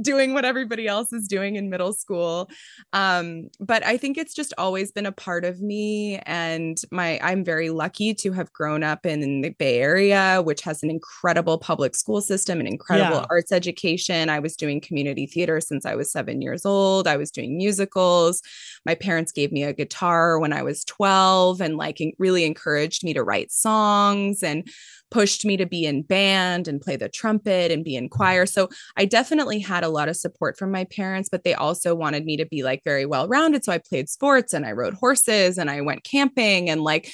doing 0.02 0.34
what 0.34 0.44
everybody 0.44 0.86
else 0.86 1.12
is 1.12 1.26
doing 1.26 1.56
in 1.60 1.70
middle 1.70 1.92
school. 1.92 2.50
Um, 2.92 3.50
but 3.60 3.84
I 3.84 3.96
think 3.96 4.18
it's 4.18 4.34
just 4.34 4.52
always 4.58 4.90
been 4.90 5.06
a 5.06 5.12
part 5.12 5.44
of 5.44 5.60
me. 5.60 6.18
And 6.26 6.76
my 6.90 7.20
I'm 7.22 7.44
very 7.44 7.70
lucky 7.70 8.14
to 8.14 8.32
have 8.32 8.52
grown 8.52 8.82
up 8.82 9.06
in 9.06 9.42
the 9.42 9.50
Bay 9.50 9.78
Area, 9.78 10.42
which 10.42 10.62
has 10.62 10.82
an 10.82 10.90
incredible 10.90 11.58
public 11.58 11.94
school 11.94 12.20
system, 12.20 12.58
an 12.58 12.66
incredible 12.66 13.18
yeah. 13.18 13.26
arts 13.30 13.52
education. 13.52 14.28
I 14.28 14.40
was 14.40 14.56
doing 14.56 14.80
community 14.80 15.26
theater 15.26 15.60
since 15.60 15.86
I 15.86 15.94
was 15.94 16.10
seven 16.10 16.42
years 16.42 16.64
old. 16.66 17.06
I 17.06 17.16
was 17.16 17.30
doing 17.30 17.56
musicals. 17.56 18.42
My 18.86 18.94
parents 18.94 19.30
gave 19.30 19.52
me 19.52 19.62
a 19.62 19.72
guitar 19.72 20.38
when 20.38 20.52
I 20.52 20.62
was 20.62 20.84
12 20.84 21.60
and 21.60 21.76
like 21.76 22.00
really 22.18 22.44
encouraged 22.44 23.04
me 23.04 23.12
to 23.14 23.22
write 23.22 23.52
songs 23.52 24.42
and 24.42 24.66
pushed 25.10 25.44
me 25.44 25.56
to 25.56 25.66
be 25.66 25.84
in 25.84 26.02
band 26.02 26.68
and 26.68 26.80
play 26.80 26.96
the 26.96 27.08
trumpet 27.08 27.70
and 27.70 27.84
be 27.84 27.96
in 27.96 28.08
choir. 28.08 28.46
So 28.46 28.68
I 28.96 29.04
definitely 29.04 29.58
had 29.58 29.84
a 29.84 29.88
lot 29.88 30.08
of 30.08 30.16
support 30.16 30.58
from 30.58 30.70
my 30.70 30.84
parents, 30.84 31.28
but 31.28 31.44
they 31.44 31.54
also 31.54 31.94
wanted 31.94 32.24
me 32.24 32.36
to 32.36 32.46
be 32.46 32.62
like 32.62 32.82
very 32.84 33.06
well 33.06 33.28
rounded. 33.28 33.64
So 33.64 33.72
I 33.72 33.78
played 33.78 34.08
sports 34.08 34.52
and 34.52 34.64
I 34.64 34.72
rode 34.72 34.94
horses 34.94 35.58
and 35.58 35.70
I 35.70 35.80
went 35.80 36.04
camping 36.04 36.70
and 36.70 36.82
like, 36.82 37.12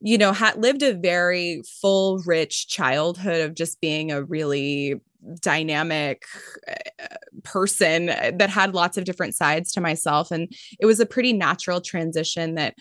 you 0.00 0.18
know, 0.18 0.32
had 0.32 0.56
lived 0.56 0.82
a 0.82 0.94
very 0.94 1.62
full, 1.80 2.18
rich 2.26 2.68
childhood 2.68 3.40
of 3.40 3.54
just 3.54 3.80
being 3.80 4.10
a 4.10 4.22
really 4.22 5.00
dynamic 5.40 6.24
uh, 6.68 7.06
person 7.44 8.06
that 8.06 8.50
had 8.50 8.74
lots 8.74 8.98
of 8.98 9.04
different 9.04 9.34
sides 9.34 9.72
to 9.72 9.80
myself. 9.80 10.30
And 10.30 10.52
it 10.80 10.86
was 10.86 11.00
a 11.00 11.06
pretty 11.06 11.32
natural 11.32 11.80
transition 11.80 12.56
that 12.56 12.74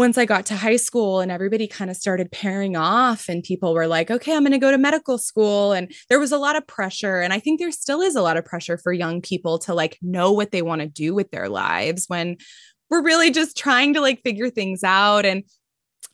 once 0.00 0.16
I 0.16 0.24
got 0.24 0.46
to 0.46 0.56
high 0.56 0.76
school 0.76 1.20
and 1.20 1.30
everybody 1.30 1.66
kind 1.66 1.90
of 1.90 1.96
started 1.96 2.32
pairing 2.32 2.74
off, 2.74 3.28
and 3.28 3.42
people 3.42 3.74
were 3.74 3.86
like, 3.86 4.10
okay, 4.10 4.34
I'm 4.34 4.44
going 4.44 4.52
to 4.52 4.58
go 4.58 4.70
to 4.70 4.78
medical 4.78 5.18
school. 5.18 5.72
And 5.72 5.92
there 6.08 6.18
was 6.18 6.32
a 6.32 6.38
lot 6.38 6.56
of 6.56 6.66
pressure. 6.66 7.20
And 7.20 7.34
I 7.34 7.38
think 7.38 7.60
there 7.60 7.70
still 7.70 8.00
is 8.00 8.16
a 8.16 8.22
lot 8.22 8.38
of 8.38 8.46
pressure 8.46 8.78
for 8.78 8.94
young 8.94 9.20
people 9.20 9.58
to 9.58 9.74
like 9.74 9.98
know 10.00 10.32
what 10.32 10.52
they 10.52 10.62
want 10.62 10.80
to 10.80 10.86
do 10.86 11.14
with 11.14 11.30
their 11.30 11.50
lives 11.50 12.06
when 12.08 12.38
we're 12.88 13.04
really 13.04 13.30
just 13.30 13.58
trying 13.58 13.92
to 13.92 14.00
like 14.00 14.22
figure 14.22 14.48
things 14.48 14.82
out. 14.82 15.26
And 15.26 15.44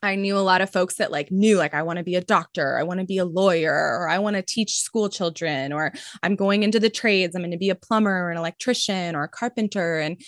I 0.03 0.17
knew 0.17 0.37
a 0.37 0.41
lot 0.41 0.63
of 0.63 0.69
folks 0.69 0.97
that 0.97 1.13
like 1.13 1.31
knew 1.31 1.57
like 1.57 1.73
I 1.73 1.85
want 1.85 1.99
to 1.99 2.05
be 2.05 2.17
a 2.17 2.21
doctor, 2.21 2.77
I 2.77 2.83
want 2.83 2.99
to 2.99 3.07
be 3.07 3.19
a 3.19 3.25
lawyer, 3.25 3.73
or 3.73 4.09
I 4.09 4.19
want 4.19 4.35
to 4.35 4.43
teach 4.43 4.81
school 4.81 5.09
children, 5.09 5.73
or 5.73 5.93
I'm 6.25 6.35
going 6.35 6.65
into 6.65 6.81
the 6.81 6.91
trades, 6.91 7.37
I'm 7.37 7.43
going 7.43 7.53
to 7.53 7.57
be 7.57 7.71
a 7.71 7.77
plumber 7.77 8.25
or 8.25 8.33
an 8.33 8.37
electrician 8.37 9.15
or 9.15 9.23
a 9.23 9.29
carpenter. 9.29 10.01
And 10.01 10.21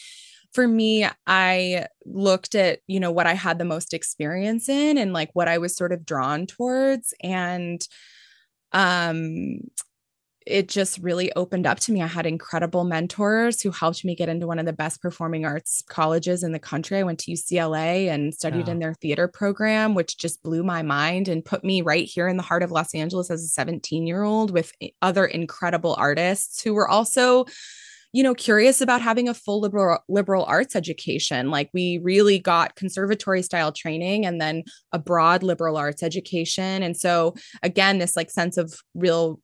for 0.53 0.67
me, 0.67 1.07
I 1.27 1.87
looked 2.05 2.55
at, 2.55 2.81
you 2.87 3.01
know, 3.01 3.13
what 3.13 3.27
I 3.27 3.35
had 3.35 3.59
the 3.59 3.65
most 3.65 3.95
experience 3.95 4.69
in 4.69 4.99
and 4.99 5.13
like 5.13 5.31
what 5.35 5.49
I 5.49 5.59
was 5.59 5.77
sort 5.77 5.93
of 5.93 6.07
drawn 6.07 6.47
towards. 6.47 7.15
And 7.23 7.87
um 8.73 9.61
it 10.49 10.69
just 10.69 10.99
really 10.99 11.31
opened 11.35 11.67
up 11.67 11.79
to 11.79 11.93
me. 11.93 12.03
I 12.03 12.07
had 12.07 12.27
incredible 12.27 12.85
mentors 12.85 13.61
who 13.61 13.71
helped 13.71 14.05
me 14.05 14.15
get 14.15 14.31
into 14.31 14.47
one 14.47 14.59
of 14.59 14.65
the 14.65 14.73
best 14.73 15.03
performing 15.03 15.45
arts 15.45 15.83
colleges 15.89 16.43
in 16.43 16.53
the 16.53 16.59
country. 16.59 16.99
I 16.99 17.03
went 17.03 17.19
to 17.21 17.33
UCLA 17.33 18.09
and 18.09 18.35
studied 18.35 18.67
yeah. 18.67 18.73
in 18.73 18.79
their 18.79 18.95
theater 18.95 19.29
program, 19.29 19.95
which 19.95 20.17
just 20.17 20.43
blew 20.43 20.63
my 20.65 20.83
mind 20.83 21.29
and 21.29 21.45
put 21.45 21.65
me 21.65 21.83
right 21.83 22.07
here 22.07 22.29
in 22.29 22.39
the 22.39 22.43
heart 22.43 22.63
of 22.63 22.71
Los 22.71 22.95
Angeles 22.95 23.31
as 23.31 23.45
a 23.45 23.49
17 23.49 24.07
year 24.07 24.23
old 24.23 24.51
with 24.51 24.73
other 25.03 25.27
incredible 25.27 25.95
artists 25.99 26.63
who 26.63 26.73
were 26.73 26.89
also 26.89 27.45
you 28.13 28.23
know 28.23 28.35
curious 28.35 28.81
about 28.81 29.03
having 29.03 29.29
a 29.29 29.35
full 29.35 29.61
liberal 29.61 29.99
liberal 30.09 30.45
arts 30.45 30.75
education. 30.75 31.51
Like 31.51 31.71
we 31.73 32.01
really 32.03 32.39
got 32.39 32.75
conservatory 32.77 33.43
style 33.43 33.73
training 33.73 34.25
and 34.25 34.41
then 34.41 34.65
a 34.93 34.99
broad 34.99 35.43
liberal 35.43 35.77
arts 35.77 36.03
education. 36.03 36.83
And 36.83 36.97
so 36.97 37.35
again 37.63 37.99
this 37.99 38.17
like 38.17 38.31
sense 38.31 38.57
of 38.57 38.75
real 38.95 39.41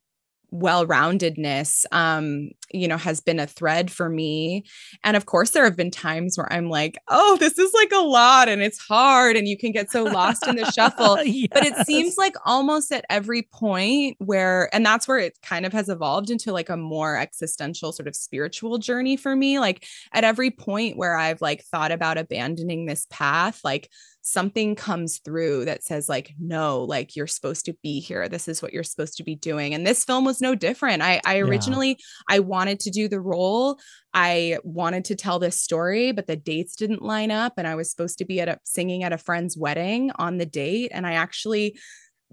well-roundedness 0.54 1.84
um 1.90 2.48
you 2.72 2.86
know 2.86 2.96
has 2.96 3.20
been 3.20 3.40
a 3.40 3.46
thread 3.46 3.90
for 3.90 4.08
me. 4.08 4.64
And 5.02 5.16
of 5.16 5.26
course 5.26 5.50
there 5.50 5.64
have 5.64 5.76
been 5.76 5.90
times 5.90 6.38
where 6.38 6.50
i'm 6.52 6.68
like 6.68 6.96
oh 7.08 7.36
this 7.40 7.58
is 7.58 7.72
like 7.74 7.90
a 7.92 8.04
lot 8.04 8.48
and 8.48 8.62
it's 8.62 8.78
hard 8.78 9.36
and 9.36 9.48
you 9.48 9.58
can 9.58 9.72
get 9.72 9.90
so 9.90 10.04
lost 10.04 10.46
in 10.46 10.56
the 10.56 10.70
shuffle. 10.72 11.22
Yes. 11.24 11.48
but 11.52 11.66
it 11.66 11.86
seems 11.86 12.16
like 12.16 12.36
almost 12.46 12.92
at 12.92 13.04
every 13.10 13.42
point 13.42 14.16
where 14.18 14.72
and 14.72 14.86
that's 14.86 15.08
where 15.08 15.18
it 15.18 15.38
kind 15.42 15.66
of 15.66 15.72
has 15.72 15.88
evolved 15.88 16.30
into 16.30 16.52
like 16.52 16.68
a 16.68 16.76
more 16.76 17.16
existential 17.16 17.92
sort 17.92 18.06
of 18.06 18.14
spiritual 18.14 18.78
journey 18.78 19.16
for 19.16 19.34
me. 19.34 19.58
Like 19.58 19.86
at 20.12 20.24
every 20.24 20.50
point 20.50 20.96
where 20.96 21.16
i've 21.16 21.42
like 21.42 21.64
thought 21.64 21.90
about 21.90 22.18
abandoning 22.18 22.86
this 22.86 23.06
path 23.10 23.60
like 23.64 23.90
something 24.26 24.74
comes 24.74 25.18
through 25.18 25.66
that 25.66 25.84
says 25.84 26.08
like 26.08 26.34
no 26.40 26.82
like 26.82 27.14
you're 27.14 27.26
supposed 27.26 27.66
to 27.66 27.76
be 27.82 28.00
here. 28.00 28.26
This 28.26 28.48
is 28.48 28.62
what 28.62 28.72
you're 28.72 28.82
supposed 28.82 29.18
to 29.18 29.22
be 29.22 29.36
doing. 29.36 29.74
And 29.74 29.86
this 29.86 30.02
film 30.02 30.24
was 30.24 30.40
no 30.40 30.54
different. 30.54 31.02
I 31.02 31.20
i 31.26 31.38
originally 31.38 31.90
yeah. 31.90 31.96
i 32.28 32.38
wanted 32.40 32.80
to 32.80 32.90
do 32.90 33.06
the 33.06 33.20
role. 33.20 33.78
I 34.14 34.58
wanted 34.62 35.04
to 35.06 35.16
tell 35.16 35.38
this 35.38 35.60
story 35.60 36.12
but 36.12 36.26
the 36.26 36.36
dates 36.36 36.76
didn't 36.76 37.02
line 37.02 37.32
up 37.32 37.54
and 37.56 37.66
i 37.66 37.74
was 37.74 37.90
supposed 37.90 38.18
to 38.18 38.24
be 38.24 38.40
at 38.40 38.48
a 38.48 38.60
singing 38.62 39.02
at 39.02 39.12
a 39.12 39.18
friend's 39.18 39.56
wedding 39.56 40.12
on 40.16 40.38
the 40.38 40.46
date 40.46 40.92
and 40.94 41.04
i 41.04 41.14
actually 41.14 41.76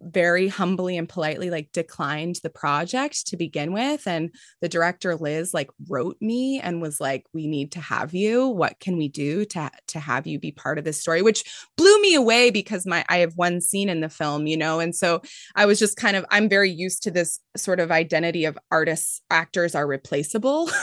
very 0.04 0.48
humbly 0.48 0.98
and 0.98 1.08
politely 1.08 1.50
like 1.50 1.72
declined 1.72 2.38
the 2.44 2.50
project 2.50 3.28
to 3.28 3.38
begin 3.38 3.74
with 3.74 4.08
and 4.08 4.34
the 4.62 4.70
director 4.70 5.16
Liz 5.16 5.54
like 5.54 5.70
wrote 5.88 6.18
me 6.22 6.60
and 6.60 6.82
was 6.82 7.00
like 7.00 7.26
we 7.34 7.48
need 7.48 7.72
to 7.74 7.80
have 7.80 8.14
you. 8.14 8.48
What 8.48 8.80
can 8.80 8.98
we 8.98 9.08
do 9.08 9.46
to 9.46 9.70
to 9.88 10.00
have 10.00 10.28
you 10.28 10.40
be 10.40 10.52
part 10.52 10.78
of 10.78 10.86
this 10.86 11.00
story? 11.00 11.22
Which 11.22 11.44
blew 11.78 12.02
me 12.02 12.16
away 12.16 12.52
because 12.52 12.86
my 12.86 13.06
I 13.10 13.18
have 13.18 13.34
one 13.36 13.62
scene 13.62 13.90
in 13.90 14.02
the 14.02 14.10
film 14.10 14.48
you 14.48 14.58
know? 14.58 14.80
And 14.80 14.96
so 14.96 15.22
I 15.56 15.66
was 15.66 15.80
just 15.80 15.98
kind 15.98 16.16
of 16.16 16.26
I'm 16.30 16.50
very 16.50 16.72
used 16.72 17.04
to 17.04 17.12
this 17.12 17.40
sort 17.56 17.80
of 17.80 17.92
identity 17.92 18.46
of 18.46 18.58
artists 18.72 19.22
actors 19.30 19.76
are 19.76 19.88
replaceable. 19.88 20.70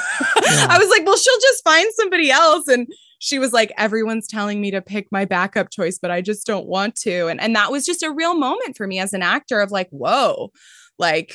Yeah. 0.49 0.69
I 0.71 0.79
was 0.79 0.89
like 0.89 1.05
well 1.05 1.17
she'll 1.17 1.41
just 1.41 1.65
find 1.65 1.89
somebody 1.95 2.31
else. 2.31 2.69
And 2.69 2.87
she 3.19 3.39
was 3.39 3.53
like, 3.53 3.73
everyone's 3.77 4.29
telling 4.29 4.61
me 4.61 4.71
to 4.71 4.81
pick 4.81 5.09
my 5.11 5.25
backup 5.25 5.71
choice, 5.71 5.99
but 6.01 6.11
I 6.11 6.21
just 6.21 6.47
don't 6.47 6.67
want 6.67 6.95
to. 6.97 7.27
And, 7.27 7.41
and 7.41 7.55
that 7.57 7.71
was 7.71 7.85
just 7.85 8.03
a 8.03 8.13
real 8.13 8.37
moment 8.37 8.77
for 8.77 8.87
me 8.87 8.99
as 8.99 9.13
an 9.13 9.23
actor 9.23 9.61
of 9.61 9.71
like, 9.71 9.89
whoa, 9.91 10.53
like 10.99 11.35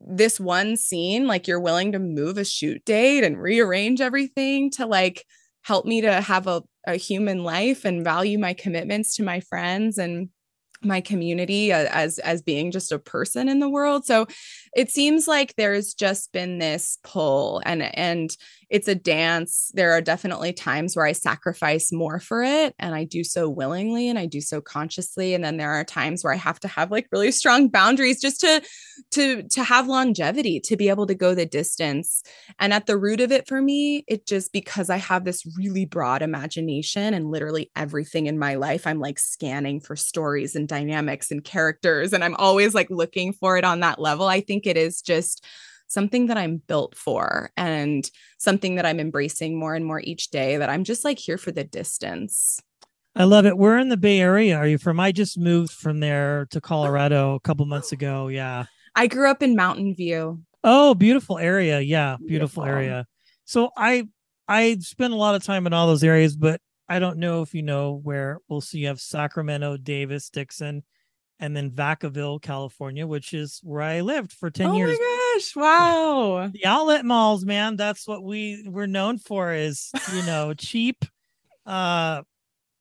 this 0.00 0.38
one 0.38 0.76
scene, 0.76 1.26
like 1.26 1.46
you're 1.46 1.60
willing 1.60 1.92
to 1.92 1.98
move 1.98 2.36
a 2.36 2.44
shoot 2.44 2.84
date 2.84 3.24
and 3.24 3.40
rearrange 3.40 4.00
everything 4.00 4.70
to 4.72 4.86
like 4.86 5.24
help 5.62 5.86
me 5.86 6.02
to 6.02 6.20
have 6.20 6.46
a, 6.46 6.62
a 6.86 6.96
human 6.96 7.42
life 7.42 7.84
and 7.84 8.04
value 8.04 8.38
my 8.38 8.52
commitments 8.52 9.16
to 9.16 9.22
my 9.22 9.40
friends 9.40 9.98
and 9.98 10.28
my 10.82 11.00
community 11.00 11.72
uh, 11.72 11.88
as 11.90 12.18
as 12.18 12.42
being 12.42 12.70
just 12.70 12.92
a 12.92 12.98
person 12.98 13.48
in 13.48 13.60
the 13.60 13.68
world 13.68 14.04
so 14.04 14.26
it 14.76 14.90
seems 14.90 15.26
like 15.26 15.54
there's 15.56 15.94
just 15.94 16.32
been 16.32 16.58
this 16.58 16.98
pull 17.02 17.62
and 17.64 17.82
and 17.96 18.36
it's 18.68 18.88
a 18.88 18.96
dance. 18.96 19.70
There 19.74 19.92
are 19.92 20.00
definitely 20.00 20.52
times 20.52 20.94
where 20.94 21.06
i 21.06 21.12
sacrifice 21.12 21.90
more 21.92 22.20
for 22.20 22.42
it 22.42 22.74
and 22.78 22.94
i 22.94 23.04
do 23.04 23.24
so 23.24 23.48
willingly 23.48 24.08
and 24.08 24.18
i 24.18 24.26
do 24.26 24.40
so 24.40 24.60
consciously. 24.60 25.34
And 25.34 25.42
then 25.42 25.56
there 25.56 25.72
are 25.72 25.84
times 25.84 26.22
where 26.22 26.32
i 26.32 26.36
have 26.36 26.60
to 26.60 26.68
have 26.68 26.90
like 26.90 27.08
really 27.10 27.32
strong 27.32 27.68
boundaries 27.68 28.20
just 28.20 28.40
to 28.40 28.62
to 29.12 29.44
to 29.44 29.64
have 29.64 29.88
longevity 29.88 30.60
to 30.60 30.76
be 30.76 30.90
able 30.90 31.06
to 31.06 31.14
go 31.14 31.34
the 31.34 31.46
distance. 31.46 32.22
And 32.58 32.74
at 32.74 32.86
the 32.86 32.98
root 32.98 33.20
of 33.20 33.32
it 33.32 33.48
for 33.48 33.62
me 33.62 34.04
it 34.06 34.26
just 34.26 34.52
because 34.52 34.90
i 34.90 34.96
have 34.96 35.24
this 35.24 35.46
really 35.56 35.86
broad 35.86 36.20
imagination 36.20 37.14
and 37.14 37.30
literally 37.30 37.70
everything 37.76 38.26
in 38.26 38.38
my 38.38 38.56
life 38.56 38.86
i'm 38.86 39.00
like 39.00 39.18
scanning 39.18 39.80
for 39.80 39.96
stories 39.96 40.54
and 40.54 40.68
dynamics 40.68 41.30
and 41.30 41.44
characters 41.44 42.12
and 42.12 42.22
i'm 42.22 42.34
always 42.34 42.74
like 42.74 42.90
looking 42.90 43.32
for 43.32 43.56
it 43.56 43.64
on 43.64 43.80
that 43.80 44.00
level 44.00 44.26
i 44.26 44.40
think 44.40 44.65
it 44.66 44.76
is 44.76 45.02
just 45.02 45.44
something 45.88 46.26
that 46.26 46.36
I'm 46.36 46.58
built 46.58 46.96
for 46.96 47.50
and 47.56 48.08
something 48.38 48.74
that 48.74 48.86
I'm 48.86 49.00
embracing 49.00 49.58
more 49.58 49.74
and 49.74 49.84
more 49.84 50.00
each 50.00 50.30
day 50.30 50.56
that 50.56 50.68
I'm 50.68 50.84
just 50.84 51.04
like 51.04 51.18
here 51.18 51.38
for 51.38 51.52
the 51.52 51.64
distance. 51.64 52.60
I 53.14 53.24
love 53.24 53.46
it. 53.46 53.56
We're 53.56 53.78
in 53.78 53.88
the 53.88 53.96
Bay 53.96 54.20
Area. 54.20 54.56
Are 54.56 54.66
you 54.66 54.78
from? 54.78 55.00
I 55.00 55.12
just 55.12 55.38
moved 55.38 55.72
from 55.72 56.00
there 56.00 56.46
to 56.50 56.60
Colorado 56.60 57.34
a 57.34 57.40
couple 57.40 57.64
months 57.64 57.92
ago. 57.92 58.28
Yeah. 58.28 58.66
I 58.94 59.06
grew 59.06 59.30
up 59.30 59.42
in 59.42 59.56
Mountain 59.56 59.94
View. 59.94 60.42
Oh, 60.62 60.94
beautiful 60.94 61.38
area. 61.38 61.80
Yeah, 61.80 62.16
beautiful, 62.16 62.64
beautiful 62.64 62.64
area. 62.64 63.06
So 63.44 63.70
I 63.76 64.08
I 64.48 64.78
spend 64.80 65.12
a 65.12 65.16
lot 65.16 65.34
of 65.34 65.44
time 65.44 65.66
in 65.66 65.72
all 65.72 65.86
those 65.86 66.04
areas, 66.04 66.36
but 66.36 66.60
I 66.88 66.98
don't 66.98 67.18
know 67.18 67.42
if 67.42 67.54
you 67.54 67.62
know 67.62 68.00
where 68.02 68.38
we'll 68.48 68.60
see 68.60 68.80
you 68.80 68.88
have 68.88 69.00
Sacramento, 69.00 69.76
Davis, 69.76 70.28
Dixon, 70.28 70.82
and 71.38 71.56
then 71.56 71.70
Vacaville, 71.70 72.40
California, 72.40 73.06
which 73.06 73.34
is 73.34 73.60
where 73.62 73.82
I 73.82 74.00
lived 74.00 74.32
for 74.32 74.50
10 74.50 74.66
oh 74.68 74.76
years. 74.76 74.96
Oh 75.00 75.32
my 75.34 75.38
gosh, 75.38 75.56
wow. 75.56 76.50
The 76.52 76.66
outlet 76.66 77.04
malls, 77.04 77.44
man, 77.44 77.76
that's 77.76 78.06
what 78.08 78.22
we 78.22 78.64
we're 78.66 78.86
known 78.86 79.18
for 79.18 79.52
is, 79.52 79.90
you 80.14 80.22
know, 80.22 80.54
cheap 80.58 81.04
uh 81.66 82.22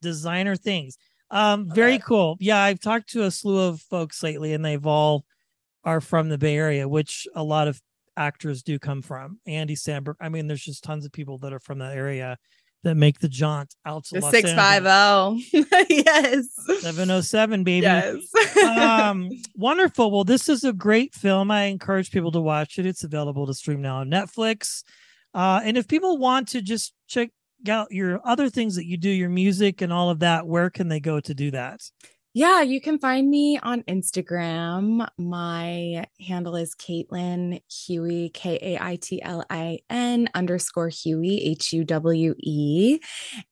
designer 0.02 0.56
things. 0.56 0.98
Um 1.32 1.70
very 1.70 2.00
cool. 2.00 2.38
Yeah, 2.40 2.62
I've 2.62 2.80
talked 2.80 3.10
to 3.10 3.24
a 3.24 3.32
slew 3.32 3.60
of 3.60 3.82
folks 3.82 4.24
lately 4.24 4.54
and 4.54 4.64
they've 4.64 4.86
all 4.86 5.26
are 5.84 6.02
from 6.02 6.30
the 6.30 6.38
Bay 6.38 6.56
Area, 6.56 6.88
which 6.88 7.28
a 7.36 7.44
lot 7.44 7.68
of 7.68 7.82
actors 8.18 8.64
do 8.64 8.80
come 8.80 9.02
from. 9.02 9.40
Andy 9.46 9.76
Samberg. 9.76 10.16
I 10.20 10.30
mean, 10.30 10.48
there's 10.48 10.64
just 10.64 10.84
tons 10.84 11.06
of 11.06 11.12
people 11.12 11.38
that 11.40 11.54
are 11.54 11.60
from 11.60 11.80
that 11.80 11.96
area 11.96 12.38
that 12.86 12.96
make 12.96 13.20
the 13.20 13.28
jaunt 13.28 13.76
out 13.86 14.06
to 14.06 14.16
the 14.16 14.22
five 14.56 14.84
zero. 14.84 15.66
Yes, 15.90 16.48
seven 16.80 17.10
oh 17.10 17.20
seven, 17.22 17.64
baby. 17.64 17.84
Yes. 17.84 18.24
um, 18.64 19.30
wonderful. 19.56 20.12
Well, 20.12 20.24
this 20.24 20.48
is 20.48 20.64
a 20.64 20.72
great 20.72 21.14
film. 21.14 21.52
I 21.52 21.64
encourage 21.64 22.12
people 22.12 22.32
to 22.32 22.40
watch 22.40 22.80
it. 22.80 22.86
It's 22.86 23.04
available 23.04 23.48
to 23.48 23.54
stream 23.54 23.82
now 23.82 23.98
on 23.98 24.10
Netflix. 24.10 24.84
Uh, 25.34 25.62
and 25.64 25.78
if 25.78 25.88
people 25.88 26.18
want 26.18 26.48
to 26.50 26.62
just 26.62 26.94
check 27.08 27.32
out 27.68 27.92
your 27.92 28.22
other 28.24 28.50
things 28.50 28.76
that 28.76 28.86
you 28.86 28.98
do, 28.98 29.10
your 29.10 29.30
music 29.30 29.82
and 29.82 29.92
all 29.92 30.12
of 30.12 30.20
that, 30.20 30.46
where 30.46 30.70
can 30.70 30.88
they 30.88 31.00
go 31.00 31.20
to 31.20 31.34
do 31.34 31.52
that? 31.52 31.82
Yeah, 32.38 32.64
you 32.64 32.82
can 32.82 33.00
find 33.00 33.30
me 33.30 33.58
on 33.64 33.84
Instagram. 33.84 35.08
My 35.18 36.06
handle 36.20 36.58
is 36.58 36.76
Kaitlin 36.76 37.62
Huwe, 37.72 38.34
K 38.34 38.60
A 38.62 38.84
I 38.84 38.98
T 38.98 39.22
L 39.22 39.46
I 39.50 39.80
N 39.90 40.28
underscore 40.36 40.90
Huwe, 40.90 41.40
H 41.42 41.72
U 41.72 41.86
W 41.86 42.36
E. 42.38 43.00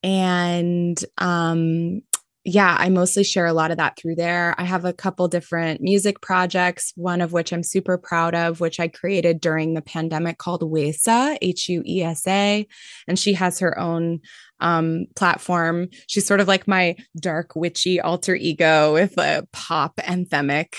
And 0.04 1.02
um, 1.17 2.02
yeah, 2.45 2.75
I 2.77 2.89
mostly 2.89 3.23
share 3.23 3.45
a 3.45 3.53
lot 3.53 3.71
of 3.71 3.77
that 3.77 3.97
through 3.97 4.15
there. 4.15 4.53
I 4.58 4.65
have 4.65 4.84
a 4.84 4.91
couple 4.91 5.29
different 5.29 5.79
music 5.79 6.19
projects, 6.19 6.91
one 6.95 7.21
of 7.21 7.32
which 7.32 7.53
I'm 7.53 7.63
super 7.63 7.97
proud 7.97 8.36
of, 8.36 8.60
which 8.60 8.82
I 8.82 8.89
created 8.89 9.39
during 9.39 9.73
the 9.73 9.82
pandemic 9.82 10.39
called 10.39 10.62
Huesa, 10.62 11.38
H 11.41 11.69
U 11.69 11.82
E 11.86 12.03
S 12.03 12.27
A. 12.27 12.67
And 13.08 13.17
she 13.17 13.34
has 13.34 13.60
her 13.60 13.79
own 13.79 14.19
um, 14.60 15.06
platform. 15.15 15.88
She's 16.08 16.27
sort 16.27 16.41
of 16.41 16.49
like 16.49 16.67
my 16.67 16.97
dark, 17.17 17.56
witchy 17.56 18.01
alter 18.01 18.36
ego 18.36 18.91
with 18.93 19.17
a 19.17 19.47
pop 19.53 19.95
anthemic 19.97 20.73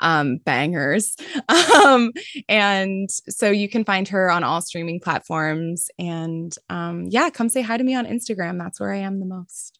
um, 0.00 0.38
bangers. 0.38 1.16
Um, 1.80 2.12
and 2.48 3.08
so 3.28 3.50
you 3.50 3.68
can 3.68 3.84
find 3.84 4.06
her 4.08 4.30
on 4.30 4.44
all 4.44 4.60
streaming 4.60 5.00
platforms. 5.00 5.88
And 5.98 6.54
um, 6.68 7.06
yeah, 7.08 7.30
come 7.30 7.48
say 7.48 7.62
hi 7.62 7.76
to 7.76 7.84
me 7.84 7.94
on 7.94 8.06
Instagram. 8.06 8.58
That's 8.58 8.78
where 8.78 8.92
I 8.92 8.98
am 8.98 9.18
the 9.18 9.26
most. 9.26 9.79